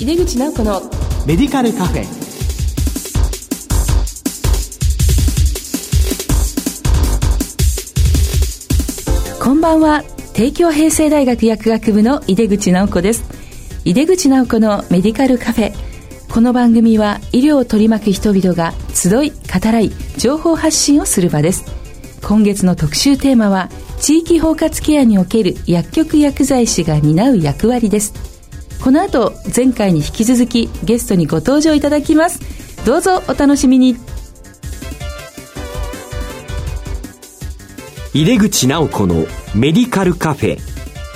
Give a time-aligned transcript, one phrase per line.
[0.00, 0.80] 井出口直子の
[1.26, 2.04] メディカルカフェ。
[9.42, 10.04] こんばんは。
[10.34, 13.24] 帝京平成大学薬学部の井出口直子です。
[13.84, 15.72] 井出口直子のメディカルカフェ。
[16.32, 21.64] この番組は医療を取り巻く人々が集い語らい情報発信をする場です。
[22.22, 23.68] 今月の特集テーマは
[23.98, 28.27] 地域包括ケアにおける薬局薬剤師が担う役割です
[28.82, 32.40] この後前回に引き続きゲストにご登場いただきます。
[32.86, 33.96] どうぞお楽しみに。
[38.14, 40.58] 井出口直子のメディカルカフェ。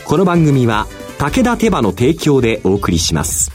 [0.05, 0.87] この番組は
[1.19, 3.51] 武田手羽の提供でお送りします。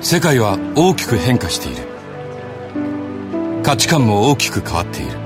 [0.00, 1.86] 世界は大きく変化している。
[3.62, 5.25] 価値観も大きく変わっている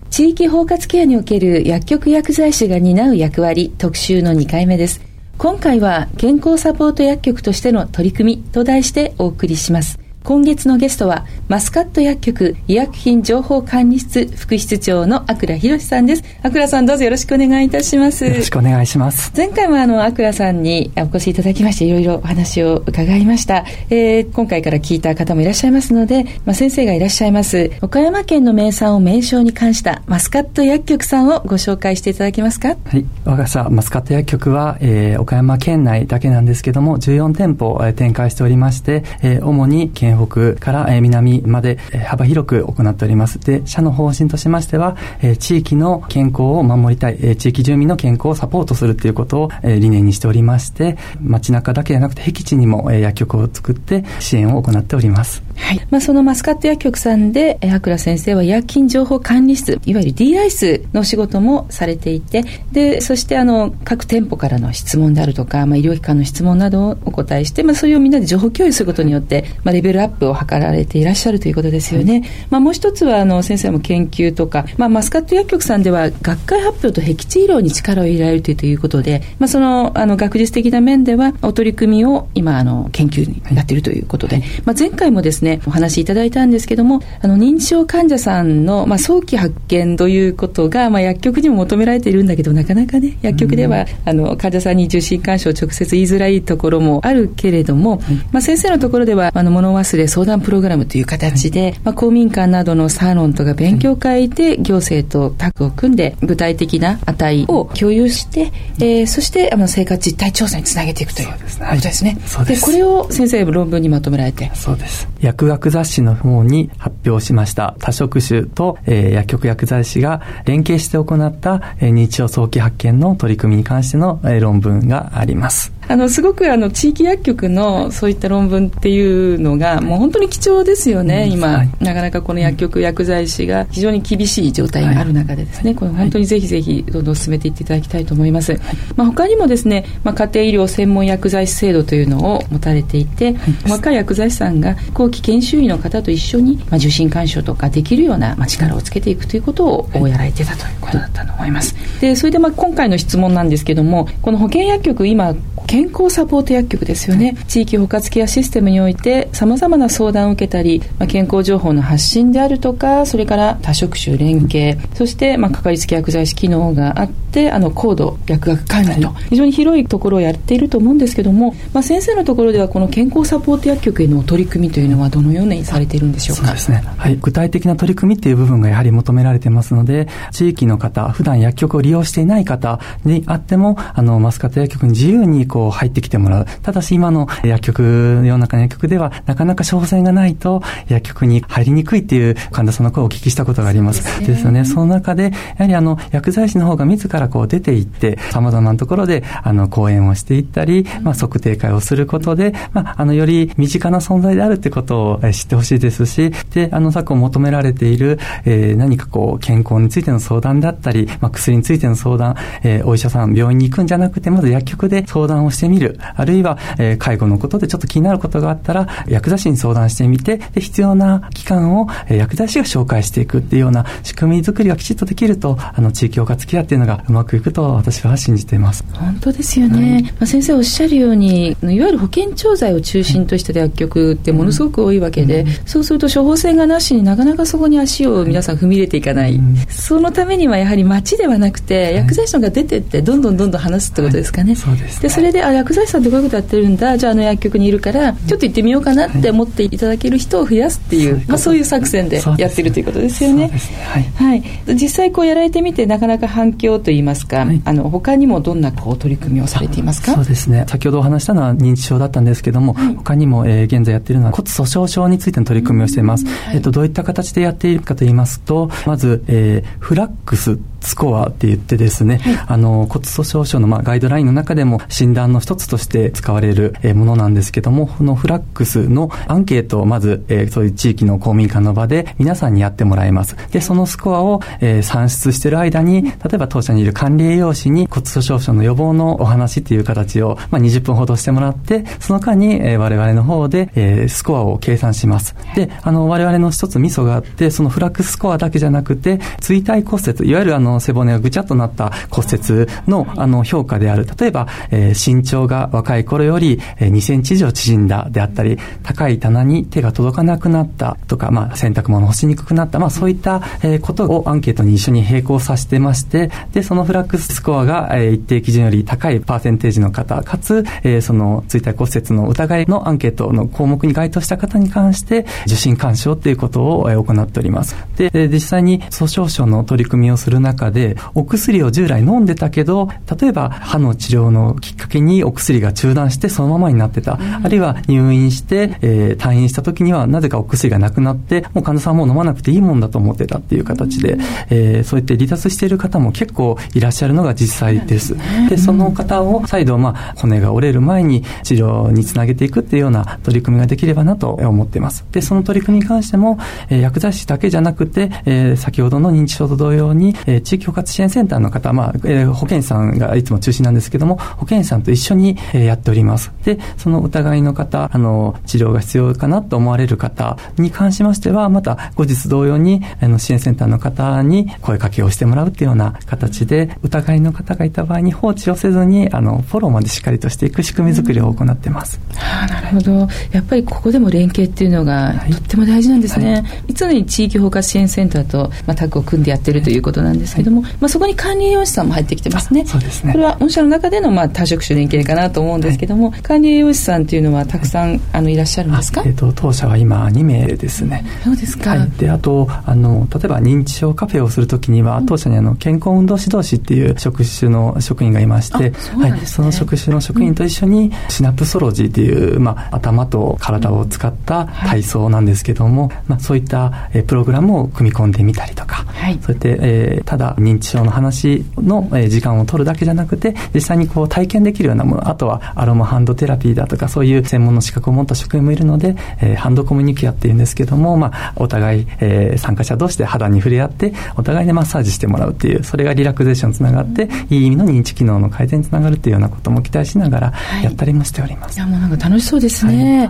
[0.11, 4.99] 地域包括ケアにおける薬局薬剤師が担う役割特集の2回目です。
[5.37, 9.97] 今回は健康サポート薬局としての取り組みと題してお送りします。
[10.25, 16.23] 今月のゲストはマスカット薬局医薬品情報管理室副室長の阿倉博さんです。
[16.43, 18.23] 阿倉さんどうぞよろしくお願いいたします。
[18.23, 19.33] よろしくお願いします。
[19.35, 27.69] 前回はあの阿倉さんにお越しいただきましていろいろお話を伺いました、えー、今回から聞いた方もいらっしゃいますので、まあ、先生がいらっしゃいます。
[27.81, 32.77] 岡山県の名産を名称に関したマスカット薬局さんをご紹介していただけますか？
[32.85, 43.39] はい我が社マスカット薬局は、えー、岡山県内だけなんですけども14店舗、えー、展開しておりまして、えー、主に県北から、えー、南まで、幅広く行っております。
[43.39, 44.95] で、社の方針としましては、
[45.39, 55.43] 地域の健康を守りたい、地域住民の健康をサポートするということを、理念にしておりまして、街中だけでなくて、僻地にも、薬局を作って支援を行っております。
[55.55, 55.87] はい。
[55.89, 72.13] まあ、そのマスカット薬局さんで、えー、倉先生は医薬品情報管理室、いわゆる D ライスの仕事もされていて、で、そしてあの、各店舗からの質問であるとか、まあ、医療機関の質問などをお答えして、まあ、それをみんなで情報共有することによって、まあ、レベルアップを図られていらっしゃるということですよね。
[72.13, 97.99] はい、まあ、もう一つは、あの、先生も研究とか、まあ、マスカット薬局さんでは、学会発表と僻地医療に力を入れられるということで、まあ、その、あの、学術的な面では、お取り組みを今、あの、研究になっているということで、はい、まあ、前回もですね、お話しいただいたんですけども、あの、認知症患者さんの、まあ、早期発見ということが、まあ、薬局にも求められているんだけど、なかなかね、薬局では、あの、患者さんに受診勧奨を直接言いづらいところもあるけれども、はい、
[98.31, 101.20] まあ、先生のところでは、あの、物忘れ相談プログラムという形
[101.51, 112.17] で、まあ、公民館などのサロンとか勉強会で行政とタッグを組んで、具体的な値を共有して、えー、そしてあの生活実態調査につなげていくということですね。
[112.47, 114.51] でこれを先生論文にまとめられて。
[114.55, 115.07] そうです。
[115.19, 125.71] 薬学雑誌の方に発表しました多職種と、えー、薬局薬剤師が連携して行った、えー、認知症早期発見の取り組みに関しての、えー、論文があります。
[125.87, 138.61] あのすごくあの地域薬局のそういった論文っていうのがもう本当に貴重ですよね、今、はい、なかなかこの薬局、薬剤師が非常に厳しい状態がある中でですね、はい、これ本当にぜひぜひどんどん進めていっていただきたいと思います、はい、
[138.95, 143.35] まあ、他にもですね、まあ、家庭医療専門薬剤師制度というのを持たれていて、
[143.69, 155.35] 若い薬剤師さんが後期研修医の方と一緒に、まあ、受診勧奨とかできるような、まあ、力をつけていくということをやられてたということだったと思います、でそれでまあ今回の質問なんですけどもこの保険薬局今
[155.67, 176.47] 健康サポート薬局ですよね、地域包括ケアシステムにおいてさまざまな相談を受けたり、まあ、健康情報の発信であるとかそれから多職種連携そして、まあ、かかりつけ薬剤師機能があってあの高度薬学管理と、非常に広いところをやっていると思うんですけども、まあ、先生のところではこの健康サポート薬局への取り組みというのはどのようにされているんでしょうか？
[176.47, 186.45] そうですね、はい、具体的な取り組みっていう部分がやはり求められてますので地域の方普段薬局を利用していない方にあってもあのマスカット薬局に自由にここう入ってきてもらう。
[186.63, 194.01] ただし今の薬局、世の中の薬局ではなかなか処方箋がないと薬局に入りにくいっていう患者さんの声をお聞きしたことがあります。
[194.25, 194.65] ですよね。
[194.65, 215.99] その中で、やはりあの、薬剤師の方が自らこう出ていって、様々なところで、あの、講演をしていったり、まあ、測定会をすることで、まあ、あの、より身近な存在であるってことを知ってほしいですし、で、あの、昨今求められている、えー、何かこう、健康についての相談だったり、まあ、薬についての相談、えー、お医者さん、病院に行くんじゃなくて、まず薬局で相談をしてみる。
[216.15, 228.83] あるいは、えー、介護のことでちょっと気になることがあったら、薬剤師に相談してみて、で、必要な期間を、えー、薬剤師が紹介していくっていうような仕組み作りがきちっとできると、あの、地域包括ケアっていうのがうまくいくと私は信じています。
[228.93, 229.93] 本当ですよね。
[229.93, 239.35] はい、まあ、先生おっしゃるように、いわゆる保険調剤を中心とした薬局ってものすごく多いわけで、うん、そうすると処方箋がなしになかなかそこに足を皆さん踏み入れていかない。
[239.35, 244.53] うん、そのためにはやはり町ではなくて、薬剤師が出てってどんどんどんどん話すってことですかね。
[244.53, 253.47] はい、そうです、ね、で、それで、あ、薬剤師さんってこういうことやってるんだ、じゃああの薬局にいるから、ちょっと行ってみようかなって思っていただける人を増やすっていう、まあそういう作戦でやってるということですよね。
[253.47, 254.43] ねはい、はい。
[254.75, 260.13] 実際こうやられてみてなかなか反響といいますか、はい、あの他にもどんなこう取り組みをされていますか？
[260.13, 260.65] そうですね。
[260.67, 283.35] 先ほどお話したのは認知症だったんですけども、はい、他にも、えー、現在やっているのは骨粗鬆症についての取り組みをしています、はい、えっと、どういった形でやっているかといいますとまず、えー、フラックススコアって言ってですね、はい、あの骨粗鬆症のまあガイドラインの中でも診断の一つとして使われるものなんですけども、このフラックスのアンケートをまず、えー、そういう地域の公民館の場で皆さんにやってもらいます。
[283.51, 295.35] で、そのスコアを、えー、算出している間に、例えば当社にいる管理栄養士に骨粗鬆症の予防のお話っていう形を、まあ、20分ほどしてもらって、その間に、えー、我々の方で、えー、スコアを計算します。
[295.55, 304.07] で、あの、我々の一つミソがあって、そのフラックススコアだけじゃなくて、椎体骨折、いわゆるあの、背骨がぐちゃっとなった骨折の、あの、評価である。
[304.19, 327.75] 例えば、えー、身長が若い頃より、えー、2センチ以上縮んだであったり、高い棚に手が届かなくなったとか、まあ、洗濯物干しにくくなった、まあ、そういった、えー、ことをアンケートに一緒に並行させてまして、で、そのフラックススコアが、えー、一定基準より高いパーセンテージの方、かつ、えー、その椎体骨折の疑いのアンケートの項目に該当した方に関して、受診干渉ということを、えー、行っております。
[327.95, 332.89] で、実際に訴訟症の取り組みをする中で、お薬を従来飲んでたけど、
[333.19, 337.13] 例えば歯の治療のきっかけにお薬が中断してそのままになってた。
[337.13, 348.15] うん、あるいは入院して、えー、退院した時にはなぜかお薬がなくなって、もう患者さんも飲まなくていいもんだと思ってたっていう形で、うん、えー、そうやって離脱している方も結構いらっしゃるのが実際です。
[348.49, 355.05] で、その方を再度、まあ、骨が折れる前に治療につなげていくっていうような取り組みができればなと思っています。
[355.11, 356.37] で、その取り組みに関しても、
[356.69, 366.31] えー、薬剤師だけじゃなくて、えー、先ほどの認知症と同様に、えー、地域包括支援センターの方、まあ、えー、保健師さんがいつも中心なんですけども、保健師さんと一緒に、えー、やっております。
[366.45, 376.50] で、その疑いの方、あの、治療が必要かなと思われる方に関しましては、また後日同様に、あの、支援センターの方に声かけをしてもらうっていうような形で、
[376.83, 381.99] 疑いの方がいた場合に放置をせずに、あの、フォローまでしっかりとしていく仕組み作りを行ってます。
[382.17, 382.91] あなるほど。
[383.31, 386.25] やっぱりここでも連携っていうのが、とっても大事なんですね。
[386.25, 392.65] はいはい、常に地域包括支援センターと、まあ、タッグを組んでやってるということなんですけども、はい、まあ、そこに管理栄養士さんも入ってきてますね。
[392.65, 393.13] そうですね。
[393.13, 401.03] これは御社の中での、まあ、多職種連携かなと思うんですけども、管理栄養士さんっていうのはたくさん、あのいらっしゃるんですか、えっ、ー、と、当社は今2名ですね。
[401.23, 401.71] そうですか。
[401.71, 440.33] はい、で、あと、あの、例えば認知症カフェをするときには、当社にあの、健康運動指導士っていう職種の職員がいまして、そ、ね、はい、その職種の職員と一緒に、シナプソロジーっていう、まあ、頭と体を使った体操なんですけども、はい、まあ、そういった、えプログラムを組み込んでみたりとか、はい、そうやって、えー、ただ認知症の話の、えー、時間を取るだけじゃなくて、実際にこう体験できるようなもの、あとはアロマハンドテラピーだとか、そういう専門の資格を持った職員もいるので、えー、ハンドコミュニケアっていうんですけども、まあ、お互い、えー、参加者同士で肌に触れ合って、お互いでマッサージしてもらうっていう、それがリラクゼーションにつながって、いい意味の認知機能の改善につながるっていうようなことも期待しながら、
[440.63, 441.59] やったりもしております。
[441.59, 442.75] はい、いや、もうなんか楽しそうですね。
[442.75, 443.09] はい、ね。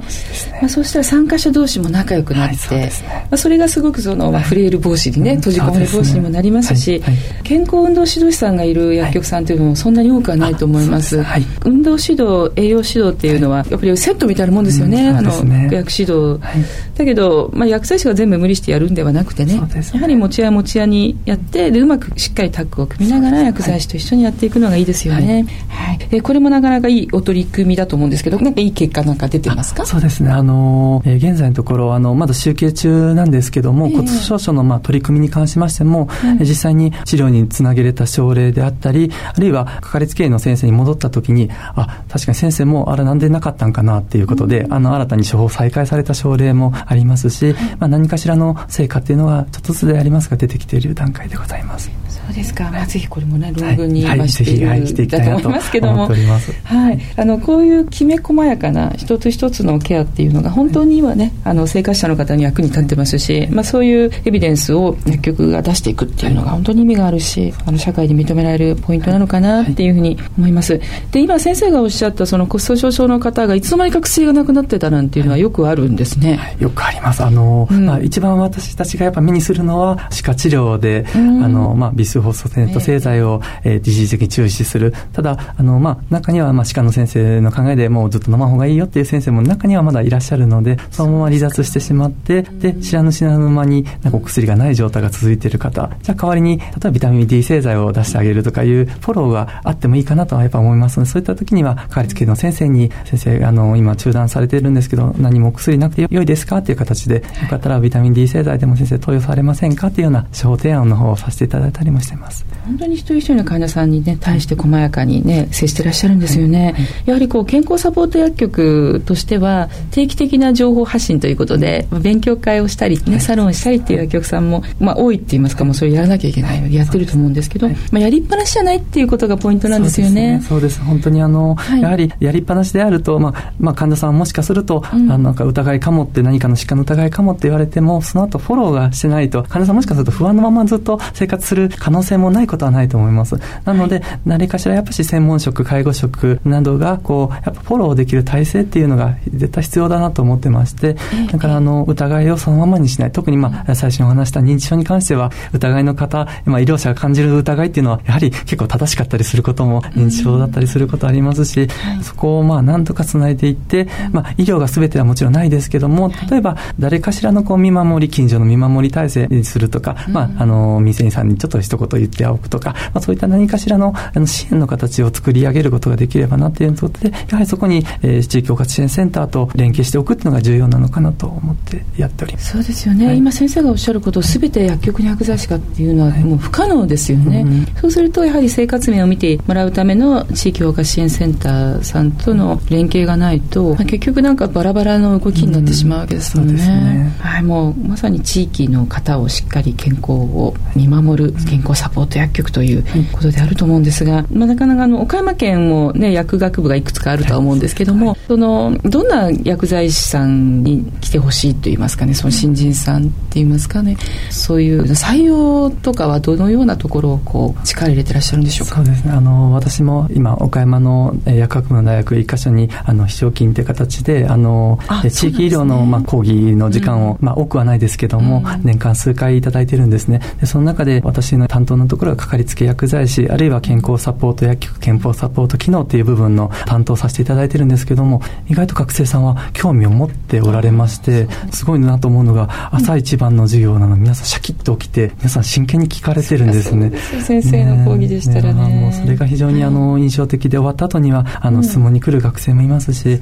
[0.62, 7.01] まあ、そうしたら参加者同士も仲良くなって、はい、そね、まあ、それがすごくその、まあ、フレイル防止にね、閉じ込める防止にもなりますし、
[7.44, 11.22] 健康運動指導士さんがいる薬局さんというのもそんなに多くはないと思います。
[11.22, 16.63] はい、運動指導、栄養指導っていうのは、やっぱりセットみたいなもんですよね、うん、あの薬指導、はい、
[16.98, 19.60] だけど、まあ、薬剤師が全部無理してやるんではなくてね、ね。
[19.94, 25.46] やはり持ち屋持ち屋にやってで、うまくしっかりタッグを組みながら薬剤師と一緒にやっていくのがいいですよね。
[25.70, 29.86] はい、はい、えこれもなかなかいいお取り組みだと思うんですけど、なんかいい結果なんか出てますか？
[29.86, 51.89] そうですね、あのえー、現在のところ、あのまだ集計中なんですけども、えー、骨粗鬆症の、まあ、取り組みに関しましても、うん、実際に治療につなげれた症例であったり、あるいはかかりつけ医の先生に戻った時に、あ、確かに先生も、あれなんでなかったんかなっていうことで、あの、新たに処方再開された症例もありますし、まあ、何かしらの成果っていうのは、ちょっとずつでありますが、出てきている段階でございます。
[52.28, 54.60] そうですか、まあ、ぜひこれもね論文にましてい。
[54.60, 70.80] る、はい、だと思いますけども、はい、あのこういうきめ細やかな一つ一つのケアっていうのが本当に今ねあの生活者の方に役に立ってますし、まあ、そういうエビデンスを薬局が出していくっていうのが本当に意味があるしあの社会に認められるポイントなのかなっていうふうに思います。
[71.12, 76.56] で今先生がおっしゃったその骨粗しょう症の方がいつの間にか薬がなくなってたなんていうのはよくあるんですね。
[76.60, 77.24] よくあります。
[77.24, 84.94] あの、うん、まあ、一番私たちがやっぱ目にするのは歯科治療で、うん、あのまあビスホストセント製剤を、えー、一時的に注視する。
[85.13, 112.46] ただ、あの、まあ、中には、まあ、歯科の先生の考えでもうずっと飲まん方がいいよっていう先生も中にはまだいらっしゃるので、そのまま離脱してしまって、で、知らぬ知らぬ間に、なんかお薬がない状態が続いている方、じゃあ代わりに、例えばビタミン D 製剤を出してあげるとかいうフォローがあってもいいかなとはやっぱ思いますので、そういった時には、かかりつけの先生に、先生、あの、今中断されてるんですけど、何もお薬なくて良いですかっていう形で、よかったらビタミン D 製剤でも先生投与されませんかっていうような処方提案の方をさせていただいたりもしています。
[112.65, 116.75] 本当に一人一人の患者さんにね、対して細やかにね、接してらっしゃるんですよね。
[117.05, 130.41] やはりこう、健康サポート薬局としては、定期的な情報発信ということで、勉強会をしたり、ね、サロンをしたりっていう薬局さんも、まあ、多いって言いますか、もうそれやらなきゃいけないので、やってると思うんですけど、まあ、やりっぱなしじゃないっていうことがポイントなんですよね。
[130.48, 143.36] そうです、ね、本当にあの、はい、やはりやりっぱなしであると、まあ、まあ、患者さんはもしかすると、うん、あのなんか疑いかもって何かの疾患の疑いかもって言われても、その後フォローがしてないと、患者さんもしかすると不安のままずっと生活する可能性もないことはないと思います。
[143.66, 150.96] なので、はい、何かしらやっぱし専門職、介護職などが、こう、やっぱフォローできる体制っていうのが絶対必要だなと思ってまして、
[151.32, 153.12] だから、あの、疑いをそのままにしない。
[153.12, 161.68] 特に、まあ、最初にお話した認知症に関しては、疑いの方、まあ、医療者が感じる疑いっていうのは、やはり結構正しかったりすることも、認知症だったりすることありますし、
[162.02, 182.52] そこを、まあ、なんとかつないでいって、まあ、医療が全てはもちろんないですけども、例えば、誰かしらのこう、見守り、近所の見守り体制にするとか、まあ、あの、店員さんにちょっと一言言っておくとか、まあ、そういった何かしらのあの支援の形を作り上げることができればなっていうことで、やはりそこに、えー、地域包括支援センターと連携しておくっていうのが重要なのかなと思ってやっております。
[182.54, 197.16] そうですよね、はい、今先生がおっしゃることをすべて薬局に薬剤師かっていうのはもう不可能ですよね、はいそうするとやはり生活面を見てもらうための地域包括支援センターさんとの連携がないと、結局なんかバラバラの動きになってしまうわけですもんね,、ね。
[197.20, 213.98] はい、もうまさに地域の方をしっかり健康を見守る健康サポート薬局ということであると思うんですが、まあ、なかなかあの岡山県も、ね、薬学部がいくつかあるとは思うんですけども、はい、そのどんな薬剤師さんに来てほしいといいますかねその新人さんっていいますかね
[214.30, 218.75] そういう採用とかはどのようなところをこう力入れてらっしゃるんでしょうか？
[218.78, 219.12] そうですね。
[219.12, 224.80] あの私も今岡山の薬学部の大学一箇所にあの非常勤という形であの
[225.12, 230.22] 地域医療の、まあ、講義の時間を、うん、まあ、多くはないですけども、うん、年間数回いただいてるんですね。
[230.40, 246.91] でその中で私の担当のところがかかりつけ薬剤師あるいは健康サポート薬局憲法サポート機能っていう部分の担当させていただいてるんですけども意外と学生さんは興味を持っておられましてすごいなと思うのが朝一番の授業なの皆さんシャキッと起きて皆さん真剣に聞かれてるんですね。
[246.98, 253.20] 先生の講義でしたらね、ね、もうそれが非常にあの印象的で終わった後にはあの質問に来る学生もいますし、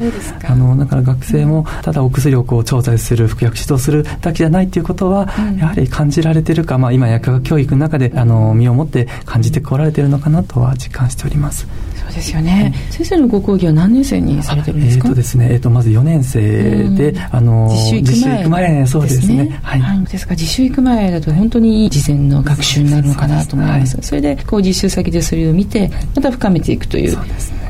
[0.47, 5.27] あのだから学生もただお薬をこう調剤する服薬指導するだけじゃないっていうことは、
[5.57, 11.67] やはり感じられてるか、まあ、今薬学教育の中であのの身をもって感じてこられているのかなとは実感しております。
[12.09, 15.07] そうですよね、はい、先生のご講義は何年生にされてるんですか？
[15.07, 19.59] えっ、ー、とですね、えー、とまず4年生で、あの実習行く前そうですね。
[19.63, 20.35] はい、はい、ですか。
[20.35, 23.97] 実習行く前だと本当に事前の学習になるのかなと思います。
[24.01, 27.17] それでこう実習先でそれを見てまた深めていくという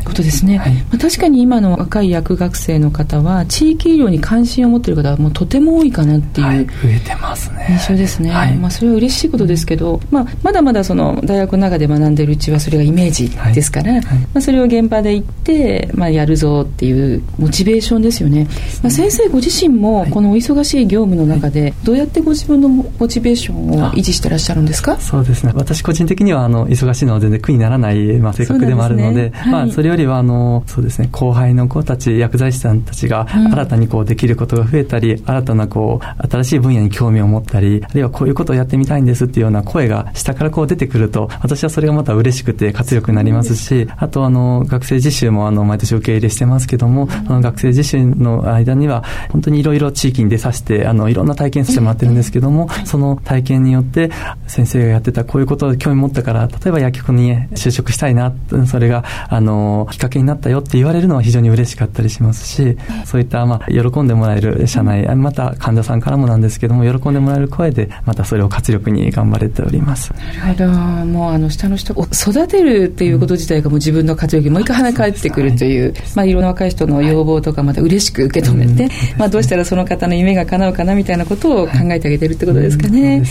[0.06, 7.68] ことですね、はい、まあ、確かに今の若い薬学生の方は地域医療に関心を持っている方はもうとても多いかなっていう、はい、増えてますね。
[7.70, 14.02] 印象ですね、まあ、それは嬉しいことですけど、まあ、まだまだその大学の中で学んでいるうちはそれがイメージですから、
[14.34, 18.48] まあ、それを現場で行って、まあ、やるぞっていうモチベーションですよね、
[18.82, 24.98] まあ、先生ご自身もこのお忙しい業務の中でどうやってご自分のモチベーションを維持してらっしゃるんですか？
[24.98, 25.54] そうですね。
[25.56, 31.10] 私個人的にはあの忙しいのは全然苦にならない、まあ、性格でもあるので、ねはい、まあ、それよりりはあのそうですね。
[31.12, 54.12] 後輩の子たち薬剤師さんたちが新たにこうできることが増えたり、うん、新たなこう新しい分野に興味を持ったりあるいはこういうことをやってみたいんですっていうような声が下からこう出てくると私はそれがまた嬉しくて活力になりますしあとあの学生実習もあの毎年受け入れしてますけども、その学生実習の間には本当にいろいろ地域に出させてあのいろんな体験させてもらってるんですけども、その体験によって
[54.48, 58.34] 先生がやってたこういうことを興味持ったから例えば薬局に就職したいな
[58.68, 70.14] それがあのきっかけになったよって言われるのは非常に嬉しかったりしますしそういったまあ喜んでもらえる社内また患者さんからもなんですけども喜んでもらえる声でまたそれを活力に頑張れております。
[70.14, 70.70] なるほど。
[71.06, 83.24] もうあの下の人を育てるっていうこと自体がもう自分の活力にもう一回跳ね返ってくるという、まあ、いろんな若い人の要望とかまた嬉しく受け止めて、まあ、どうしたらその方の夢が叶うかなみたいなことを考えてあげてるってことですかね。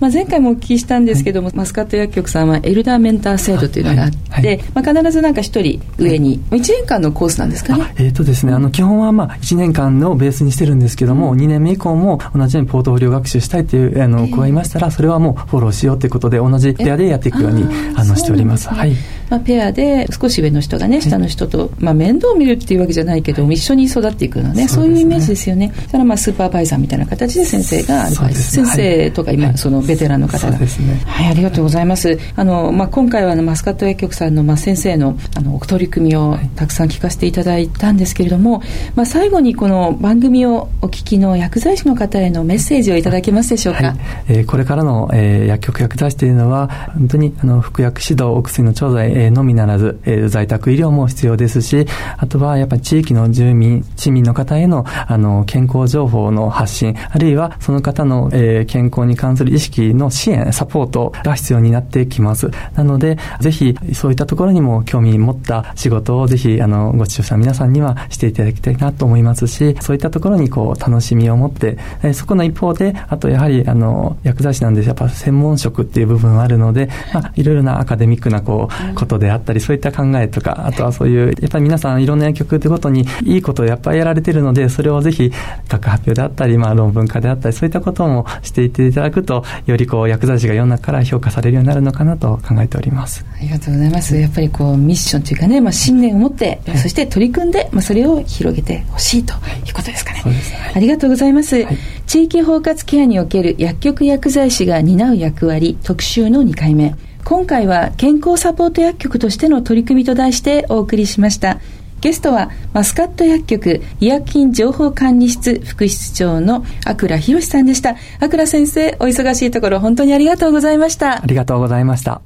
[0.00, 7.94] まあ、前回もお聞きしたんですけども、マスカット薬局さんはエルダーメンター制度というのがあって、まあ、必ずなんか一人上に、1年間のコースなんですかね。
[7.98, 17.64] えっ、とですね、あの基本はまあ1年間のベースにしてるんですけども、2年目以降も同じようにポートフォリオ学習したいというあの子がいましたら、それはもうフォローしようということで、同じペアでやっていくように
[17.96, 18.68] あのしております。
[18.68, 18.94] はい。
[19.30, 25.72] まあ、ペアで少し上の人がね、下の人と、まあ、面倒を見るっていうわけじゃないけど、一緒に育っていくのね、そういうイメージですよね。
[25.88, 32.18] それはまあスーパーバイザーみたいな形で先生がアドバイス、先生とか今、そのベテランの方が、はい、ありがとうございます。
[32.36, 38.62] あの、まあ、今回はあのマスカット薬局さんのまあ先生のあの取り組みをたくさん聞かせていただいたんですけれども、
[38.94, 43.84] まあ、最後にこの番組をお聞きの薬剤師の方へのメッセージをいただけますでしょうか？
[43.84, 43.96] はい、
[44.28, 62.50] えー、これからの、えー、薬局薬剤師というのは本当にあの服薬指導お薬の調剤、えー、のみならず、えー、在宅医療も必要ですしあとはやっぱり地域の住民市民の方へのあの健康情報の発信あるいはその方の、えー、健康に関する意識の支援サポートが必要になってきます。
[62.74, 85.30] なのでぜひそういったところにも興味持った仕事をぜひあのご視聴者の皆さんにはしていただきたいなと思いますしそういったところにこう楽しみを持って、えー、そこの一方であとやはりあの薬剤師なんでやっぱ専門職っていう部分はあるので、まあ、いろいろなアカデミックなこうことであったりそういった考えとかあとはそういうやっぱり皆さんいろんな薬局ってことにいいことをやっぱりやられてるのでそれをぜひ
[85.68, 93.24] 学発表であったり、まあ、論文化であったりそういったこともしていっていただくとよりこう薬剤師が世の中から評価されるようになるのかなと考えております。
[93.36, 94.16] ありがとうございます。
[94.16, 99.34] やっぱりこうミッションというかね、まあ、信念を持って、はい、そして取り組んで、まあ、それを広げてほしいと
[99.66, 100.34] いうことですかね、はい、
[100.74, 106.94] ありがとうございます、はい、地域包括ケアにおける薬局薬剤師が担う役割特集の2回目
[107.24, 111.58] 今回は健康サポート薬局としての取り組みと題してお送りしました。
[112.02, 117.96] ゲストはマスカット薬局医薬品情報管理室副室長の阿倉博さんでした。
[118.20, 121.22] 阿倉先生お忙しいところ本当にありがとうございました。
[121.22, 122.20] ありがとうございました。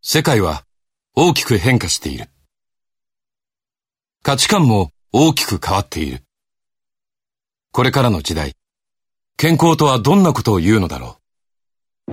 [0.00, 0.62] 世界は
[1.16, 2.26] 大きく変化している。
[4.22, 6.22] 価値観も大きく変わっている。
[7.72, 8.54] これからの時代
[9.36, 11.16] 健康とはどんなことを言うのだろ
[12.06, 12.12] う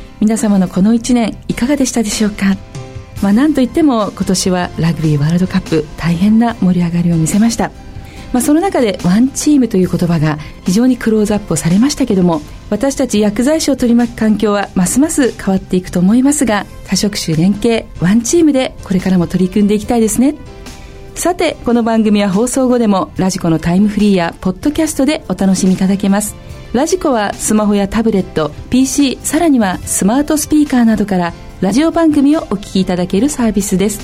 [0.21, 2.55] 皆様のこの1年いかがでしたでしょうか？
[3.21, 7.71] まあ、なんといっても今年はラグビーワールドカップ大変な盛り上がりを見せました、
[8.33, 20.35] まあ、その中でワンチームという言葉が非常にクローズアップをされましたけども私たち薬剤師を取り巻く環境はますます変わっていくと思いますが多職種連携ワンチームでこれからも取り組んでいきたいですね。
[21.13, 26.35] さてこの番組は放送後でもラジコのタイムフリーやポッドキャストでお楽しみいただけます。
[26.73, 33.99] ラジコはスマホやタブレット PC さらにはスマートスピーカーなどからラジオ番組をお聞きいただけるサービスです。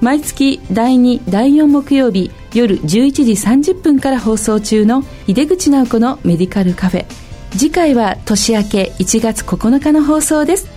[0.00, 2.86] 毎月第2第4木曜日夜11
[3.24, 7.06] 時30分から放送中の井出口直子のメディカルカフェ。
[7.50, 10.68] 次回は年明け1月9日の放送です。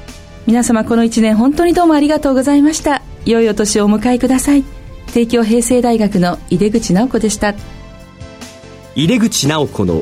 [0.47, 3.03] 皆様この1年本当にどうもありがとうございました。
[3.27, 4.63] 良いお年をお迎えください。
[5.13, 7.53] 帝京平成大学の井出口直子でした。
[8.95, 10.01] 井出口直子の